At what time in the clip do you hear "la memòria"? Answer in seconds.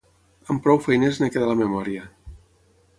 1.53-2.11